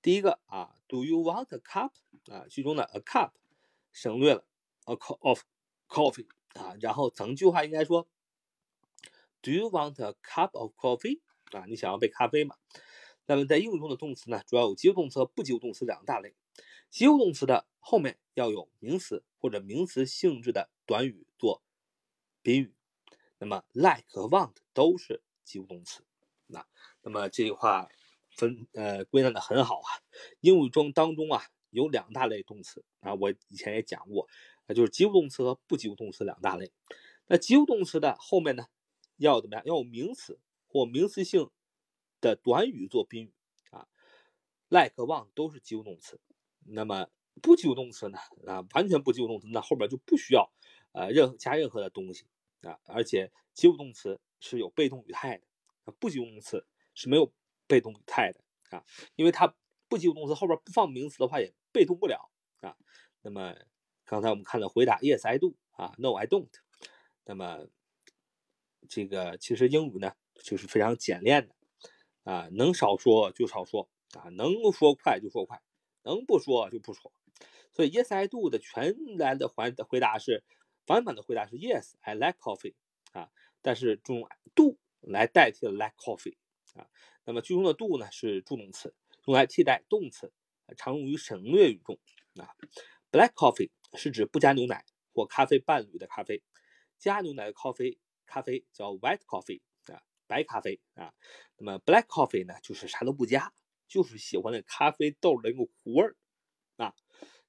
[0.00, 1.92] 第一个啊，Do you want a cup？
[2.30, 3.32] 啊，句中的 a cup
[3.92, 4.46] 省略了
[4.84, 5.42] a cup of
[5.88, 8.08] coffee 啊，然后整句话应该说。
[9.42, 11.20] Do you want a cup of coffee？
[11.52, 12.56] 啊，你想要杯咖啡吗？
[13.26, 16.34] 那么在英语中的动词呢，主要有及物动词和不及物动词两大类。
[16.90, 21.62] 及物动词的后面要有名词或者名词性质的短语做
[22.42, 22.74] 宾语。
[23.38, 26.02] 那么 like 和 want 都是及物动词。
[26.48, 26.66] 那
[27.02, 27.88] 那么这句话
[28.30, 29.88] 分呃归纳的很好啊。
[30.40, 34.28] 英语中当中啊有两大类动词啊，我以前也讲过，
[34.66, 36.72] 那就是及物动词和不及物动词两大类。
[37.28, 38.66] 那及物动词的后面呢？
[39.16, 39.64] 要怎么样？
[39.66, 41.50] 要有名词或名词性
[42.20, 43.34] 的短语做宾语
[43.70, 43.88] 啊
[44.68, 46.20] ，like、want 都是及物动词。
[46.66, 47.08] 那么
[47.40, 48.18] 不及物动词呢？
[48.46, 50.52] 啊，完全不及物动词，那后边就不需要
[50.92, 52.26] 呃任何加任何的东西
[52.62, 52.78] 啊。
[52.84, 55.46] 而且及物动词是有被动语态的，
[55.84, 57.32] 啊，不及物动词是没有
[57.66, 58.40] 被动语态的
[58.76, 58.84] 啊，
[59.16, 59.54] 因为它
[59.88, 62.30] 不及物动词后边不放名词的话也被动不了
[62.60, 62.76] 啊。
[63.22, 63.56] 那么
[64.04, 66.50] 刚才我们看到回答，Yes I do 啊，No I don't。
[67.24, 67.66] 那么
[68.88, 71.54] 这个其实英语呢，就是非常简练的，
[72.30, 75.60] 啊，能少说就少说，啊，能说快就说快，
[76.04, 77.12] 能不说就不说。
[77.72, 80.44] 所以 Yes I do 的全来的回回答是
[80.86, 82.74] 反版的回答是 Yes I like coffee
[83.10, 86.36] 啊，但是用 do 来代替了 like coffee
[86.74, 86.86] 啊。
[87.24, 88.94] 那么句中的 do 呢是助动词，
[89.26, 90.32] 用来替代动词，
[90.76, 91.98] 常用于省略语中
[92.36, 92.54] 啊。
[93.10, 96.44] Black coffee 是指不加牛奶或咖啡伴侣的咖啡，
[96.96, 99.60] 加牛奶的咖啡咖啡叫 white coffee，
[100.30, 101.12] 白咖啡啊。
[101.58, 103.52] 那么 black coffee 呢就是啥都不加，
[103.88, 106.16] 就是喜欢那咖啡豆的那个苦味儿
[106.76, 106.94] 啊。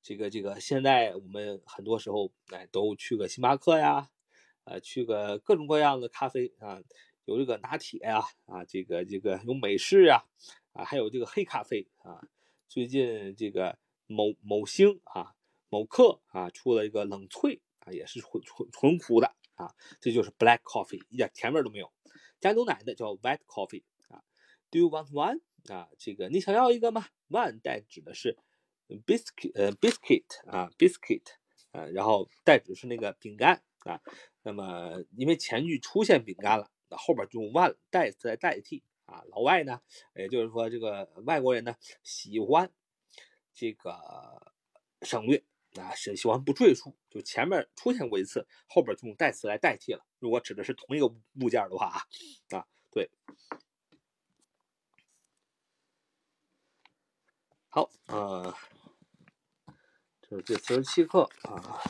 [0.01, 4.09] 这个这个现在我们很多时候哎都去个星巴克呀，
[4.63, 6.81] 呃去个各种各样的咖啡啊，
[7.25, 10.25] 有这个拿铁呀啊，这个这个有美式呀
[10.73, 12.19] 啊，还有这个黑咖啡啊。
[12.67, 15.35] 最近这个某某星啊。
[15.73, 21.89] 某客啊出了一个冷萃啊，也是纯纯纯苦的啊，这就是 black coffee，一点甜味都没有。
[22.41, 24.21] 加牛奶的叫 white coffee 啊。
[24.69, 25.39] Do you want one
[25.73, 25.87] 啊？
[25.97, 28.37] 这个你想要一个吗？One 代指的是
[29.05, 31.23] biscuit 呃 biscuit 啊 biscuit
[31.71, 34.01] 啊，然后代指是那个饼干啊。
[34.41, 39.23] 那么因为前句出现饼干了，那后边就用 one 代词来代替啊。
[39.29, 39.79] 老外呢，
[40.15, 42.69] 也就是说这个外国人呢喜欢
[43.53, 44.51] 这个
[45.03, 45.45] 省略。
[45.79, 50.05] 啊，是喜欢不赘述，就前面出现过一次，后边就用代词来代替了。
[50.21, 52.05] 如果指的是同一个物件的话啊，
[52.51, 53.09] 啊，对。
[57.69, 58.55] 好，呃，
[60.21, 61.81] 这是第四十七课啊，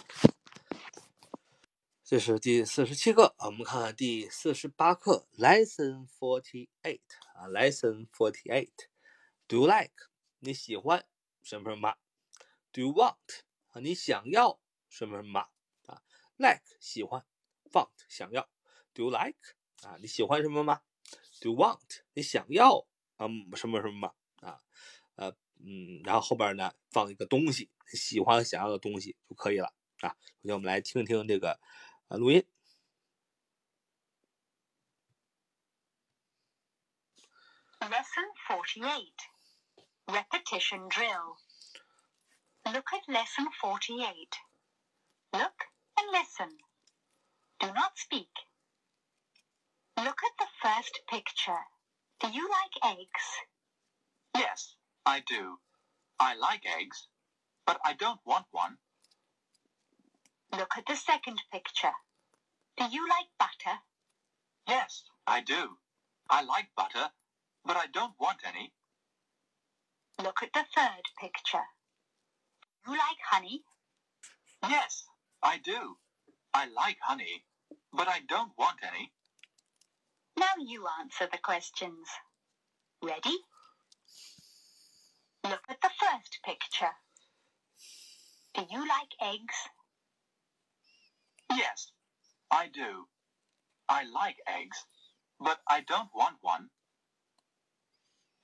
[2.06, 3.48] 这是第四十七课啊。
[3.48, 7.02] 我们看看第四十八课，Lesson Forty Eight
[7.34, 8.88] 啊，Lesson Forty Eight。
[9.50, 10.08] Do you like？
[10.40, 11.06] 你喜欢
[11.44, 11.98] 什么什么
[12.72, 13.18] ？Do you want？
[13.72, 15.50] 啊，你想要什么什么
[15.88, 16.02] 啊
[16.38, 17.26] ？Like 喜欢
[17.72, 18.50] ，want 想要。
[18.94, 19.40] Do you like
[19.84, 19.98] 啊？
[20.00, 20.82] 你喜欢什么吗
[21.40, 22.86] ？Do you want 你想要
[23.18, 24.14] 啊什么什么吗？
[24.42, 24.60] 啊
[25.16, 30.10] 呃嗯，然后后边呢放一个东西，喜欢想要的东西就可以了啊。
[30.10, 31.60] 首先我们来听听这个
[32.08, 32.46] 啊录音。
[37.80, 39.20] Lesson forty-eight.
[40.08, 41.38] Repetition drill.
[42.66, 44.28] Look at lesson 48.
[45.34, 45.54] Look
[45.96, 46.58] and listen.
[47.62, 48.28] Do not speak.
[49.96, 51.60] Look at the first picture.
[52.20, 53.26] Do you like eggs?
[54.36, 54.74] Yes,
[55.06, 55.60] I do.
[56.20, 57.08] I like eggs,
[57.68, 58.78] but I don't want one.
[60.52, 61.94] Look at the second picture.
[62.78, 63.78] Do you like butter?
[64.68, 65.78] Yes, I do.
[66.32, 67.10] I like butter,
[67.64, 68.72] but I don't want any.
[70.20, 71.66] Look at the third picture.
[72.84, 73.62] Do you like honey?
[74.68, 75.04] Yes,
[75.44, 75.98] I do.
[76.54, 77.44] I like honey,
[77.94, 79.12] but I don't want any.
[80.38, 82.08] Now you answer the questions.
[83.04, 83.38] Ready?
[85.44, 86.92] Look at the first picture.
[88.54, 89.56] Do you like eggs?
[91.52, 91.92] Yes,
[92.50, 93.08] I do.
[93.90, 94.86] I like eggs,
[95.40, 96.70] but I don't want one.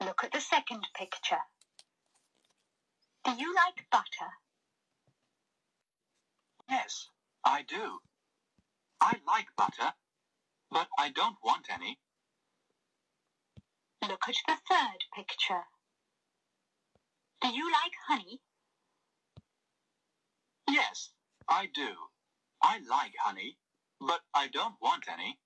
[0.03, 1.41] Look at the second picture.
[3.23, 4.31] Do you like butter?
[6.69, 7.09] Yes,
[7.45, 7.99] I do.
[9.01, 9.93] I like butter,
[10.71, 11.99] but I don't want any.
[14.01, 15.63] Look at the third picture.
[17.41, 18.41] Do you like honey?
[20.69, 21.09] Yes,
[21.47, 21.89] I do.
[22.61, 23.57] I like honey,
[23.99, 25.39] but I don't want any.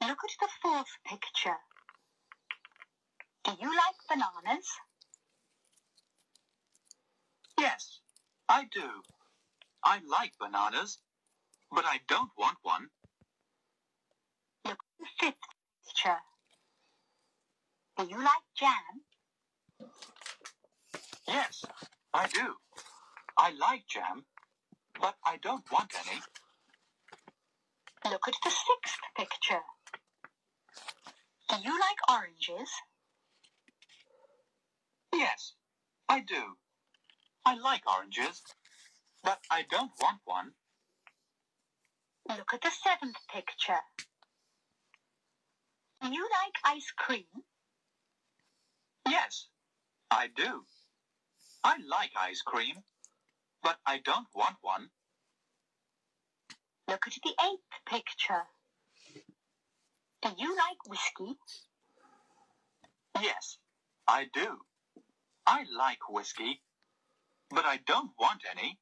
[0.00, 1.58] Look at the fourth picture.
[3.44, 4.68] Do you like bananas?
[7.58, 8.00] Yes,
[8.48, 9.02] I do.
[9.82, 10.98] I like bananas,
[11.72, 12.88] but I don't want one.
[14.64, 15.34] Look at the fifth
[15.86, 16.18] picture.
[17.96, 19.02] Do you like jam?
[21.26, 21.64] Yes,
[22.12, 22.54] I do.
[23.36, 24.24] I like jam,
[25.00, 26.20] but I don't want any.
[28.10, 29.62] Look at the sixth picture.
[31.48, 32.70] Do you like oranges?
[35.12, 35.54] Yes,
[36.08, 36.56] I do.
[37.44, 38.42] I like oranges,
[39.22, 40.52] but I don't want one.
[42.28, 43.80] Look at the seventh picture.
[46.02, 47.26] Do you like ice cream?
[49.08, 49.46] Yes,
[50.10, 50.64] I do.
[51.64, 52.76] I like ice cream,
[53.62, 54.88] but I don't want one.
[56.88, 58.44] Look at the eighth picture.
[60.22, 61.34] Do you like whiskey?
[63.20, 63.58] Yes,
[64.08, 64.58] I do.
[65.46, 66.62] I like whiskey,
[67.50, 68.78] but I don't want any.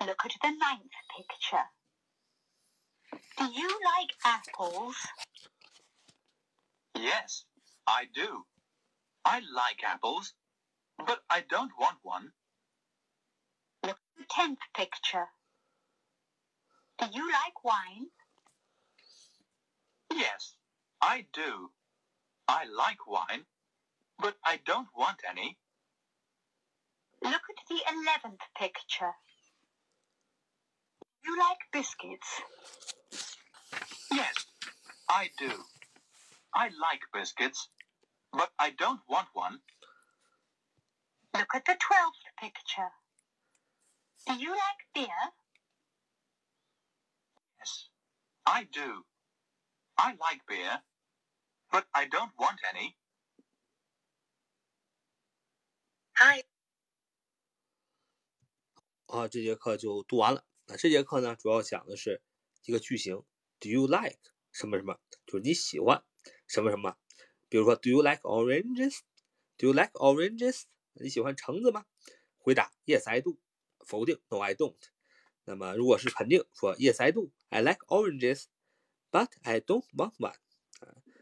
[0.00, 1.64] Look at the ninth picture.
[3.38, 4.96] Do you like apples?
[6.94, 7.44] Yes,
[7.86, 8.44] I do.
[9.24, 10.34] I like apples,
[10.98, 12.32] but I don't want one.
[13.82, 15.28] Look at the tenth picture.
[16.98, 18.08] Do you like wine?
[20.14, 20.54] Yes,
[21.00, 21.70] I do.
[22.46, 23.46] I like wine,
[24.18, 25.58] but I don't want any.
[27.22, 29.14] Look at the eleventh picture.
[31.23, 32.41] Do you like biscuits?
[34.11, 34.33] Yes,
[35.09, 35.51] I do.
[36.53, 37.69] I like biscuits,
[38.31, 39.59] but I don't want one.
[41.35, 42.91] Look at the twelfth picture.
[44.27, 45.31] Do you like beer?
[47.59, 47.89] Yes,
[48.45, 49.05] I do.
[49.97, 50.81] I like beer,
[51.71, 52.95] but I don't want any.
[56.17, 56.43] Hi.
[59.07, 60.43] 啊，这节课就读完了。
[60.66, 62.22] 那这节课呢，主要讲的是
[62.64, 63.22] 一个句型
[63.60, 64.18] ，Do you like
[64.50, 64.98] 什么什么？
[65.26, 66.02] 就是你喜欢
[66.46, 66.96] 什么什么。
[67.48, 70.62] 比如说，Do you like oranges？Do you like oranges？
[70.94, 71.84] 你喜欢橙子吗？
[72.38, 73.38] 回答：Yes, I do。
[73.80, 74.76] 否定：No, I don't。
[75.44, 77.30] 那么如果是肯定，说 Yes, I do.
[77.50, 78.44] I like oranges,
[79.10, 80.36] but I don't want one。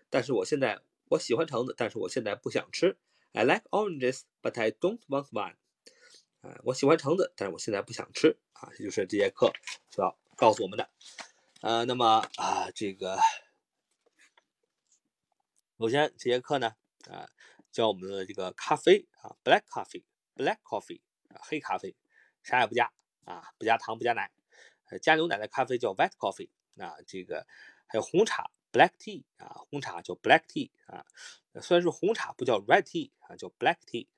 [0.08, 2.96] 但是我现在我喜欢橙子，但是我现在不想吃。
[3.32, 5.56] I like oranges, but I don't want one。
[6.42, 8.36] 啊，我喜欢橙子，但是我现在不想吃。
[8.54, 9.52] 啊，这就是这节课
[9.90, 10.90] 主要告诉我们的。
[11.60, 13.18] 呃，那么啊，这个
[15.78, 16.74] 首先这节课呢，
[17.08, 17.28] 啊，
[17.70, 21.94] 教我们的这个咖啡啊，black coffee，black coffee 啊，黑咖啡，
[22.42, 22.92] 啥也不加
[23.24, 24.30] 啊，不加糖，不加奶，
[25.00, 27.46] 加牛奶的咖啡叫 white coffee 啊，这个
[27.86, 31.04] 还有红茶 black tea 啊，红茶叫 black tea 啊，
[31.60, 34.08] 虽然是红茶，不叫 red tea 啊，叫 black tea。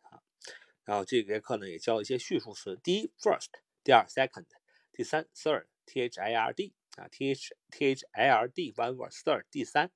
[0.84, 3.48] 然后这节课呢也教一些序数词，第一 first，
[3.82, 4.46] 第二 second，
[4.92, 9.90] 第三 third，t h i r d 啊 th thirty one third 第三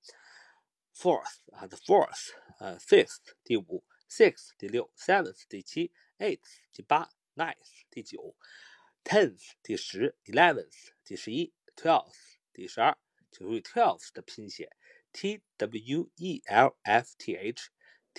[0.95, 8.35] fourth 啊，the fourth，呃 fifth，第五，six 第六 seventh，第七 eighth，第八 ninth，第九
[9.05, 12.97] tenth，第十 eleventh，第十一 twelfth，第十二，
[13.31, 14.75] 请注意 twelfth 的拼写
[15.13, 17.69] t w e l f t h。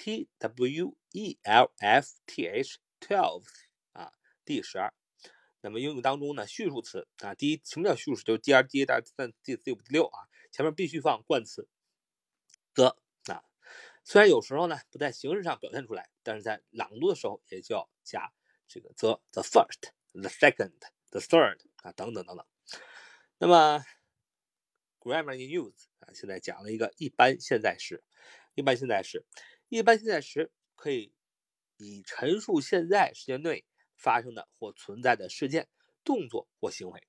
[0.02, 3.44] T W E L F T H twelve
[3.92, 4.14] 啊，
[4.46, 4.94] 第十二。
[5.60, 8.24] 那么英语当中呢，序数词啊，第一什么叫序数？
[8.24, 11.68] 就是第二、第一、第二、第三、第四、第五、第六啊，前面必须放冠词
[12.76, 12.96] the
[13.26, 13.44] 啊。
[14.06, 18.32] 虽然有时候呢不在形式上表现出来，但是在朗读的时候也就要加
[18.70, 20.80] 这个 the the first the second
[21.10, 22.46] the third 啊等等等等。
[23.38, 23.84] 那么
[25.02, 28.02] grammar in use 啊，现在讲了一个一般现在时，
[28.56, 29.26] 一般现在时。
[29.70, 31.14] 一般现在时可以
[31.78, 33.66] 以陈述现在时间内
[33.96, 35.70] 发生的或存在的事件、
[36.04, 37.08] 动作或行为。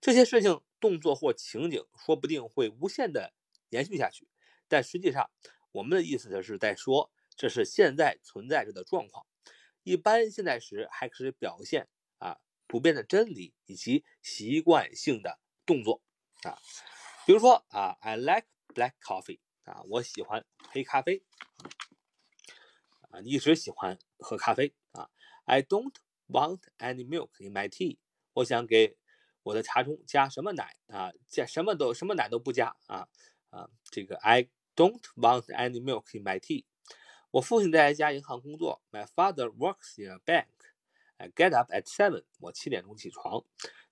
[0.00, 3.32] 这些事情、动作或情景说不定会无限的
[3.70, 4.28] 延续下去，
[4.68, 5.30] 但实际上
[5.72, 9.26] 我们的意思就是在说这是现在存在着的状况。
[9.82, 11.88] 一般现在时还可以表现
[12.18, 12.36] 啊
[12.66, 16.02] 普遍的真理以及习惯性的动作
[16.42, 16.58] 啊，
[17.26, 21.22] 比如说啊，I like black coffee 啊，我喜欢黑咖啡。
[23.12, 25.08] 啊，你一直喜欢喝咖啡啊。
[25.44, 25.94] I don't
[26.28, 27.98] want any milk in my tea。
[28.32, 28.96] 我想给
[29.42, 31.12] 我的茶中加什么奶啊？
[31.28, 33.06] 加什么都什么奶都不加啊
[33.50, 33.68] 啊！
[33.90, 36.64] 这个 I don't want any milk in my tea。
[37.32, 38.82] 我父亲在一家银行工作。
[38.90, 40.46] My father works in a bank。
[41.18, 42.24] I get up at seven。
[42.40, 43.44] 我七点钟起床。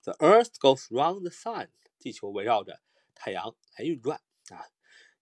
[0.03, 1.69] The Earth goes round the sun。
[1.99, 2.81] 地球围绕着
[3.15, 4.65] 太阳来运转啊。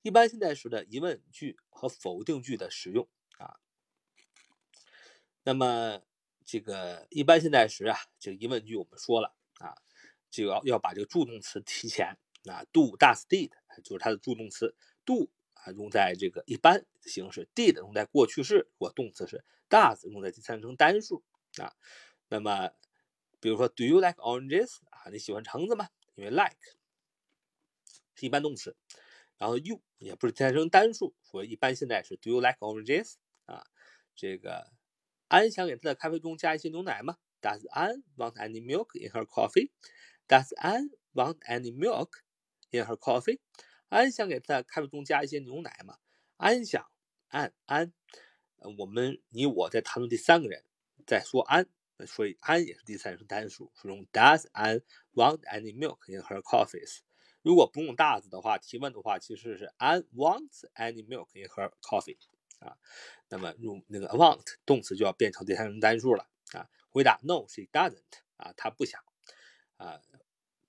[0.03, 3.09] 一般现在时的疑问句和否定句的使用。
[5.49, 6.03] 那么
[6.45, 9.73] 这个一般现在时啊，这个疑问句我们说了啊，
[10.29, 13.51] 就要要把这个助动词提前啊，do、does、did
[13.83, 14.77] 就是它的助动词
[15.07, 21.25] ，do 啊用在这个一般形式，did 用在过去式，如果动词是 does 用在第三人称单数
[21.57, 21.73] 啊。
[22.29, 22.69] 那么
[23.41, 25.09] 比如说，Do you like oranges 啊？
[25.11, 25.89] 你喜欢橙子吗？
[26.15, 26.59] 因为 like
[28.17, 28.77] 是一般动词，
[29.39, 33.15] 然后 you 也不是第三人称单数，所以一般现在是 Do you like oranges
[33.47, 33.65] 啊？
[34.15, 34.77] 这个。
[35.29, 39.71] 安想给他的咖啡中加一些牛奶吗？Does Ann want any milk in her coffee?
[40.27, 42.11] Does Ann want any milk
[42.71, 43.39] in her coffee?
[43.89, 45.99] 安想给他的咖啡中加一些牛奶吗？
[46.37, 46.87] 安想，
[47.29, 47.93] 安安，
[48.79, 50.65] 我们你我在谈论第三个人，
[51.07, 51.69] 在说安，
[52.07, 54.83] 所以安也是第三人称单数，是用 Does Ann
[55.15, 57.01] want any milk in her coffees？
[57.43, 62.19] 如果不用 does 的话，提问的话其实是 Ann wants any milk in her coffee。
[62.59, 62.77] 啊，
[63.29, 66.69] 那么用那个 want 动词就要变成第三人称单数了啊。
[66.91, 68.03] 回答 No，she doesn't
[68.37, 69.03] 啊，她不想
[69.77, 70.01] 啊。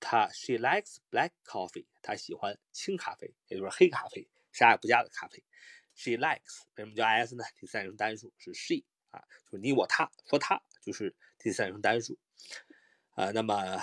[0.01, 5.43] 她 she likes black coffee，她喜欢青咖啡，也就是黑咖啡，啥也不加的咖啡。
[5.93, 7.43] She likes 为什么叫 s 呢？
[7.59, 12.17] 第三人称单数是 she 啊，就是你我他说他就是第三人称单数
[13.11, 13.31] 啊。
[13.31, 13.77] 那么，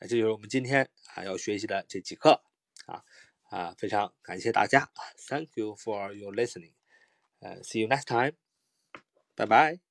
[0.00, 2.42] 这就是我们今天啊要学习的这几课
[3.50, 4.88] 啊，非常感谢大家
[5.28, 6.72] ，Thank you for your listening，
[7.40, 8.34] 呃，See you next time，
[9.34, 9.89] 拜拜。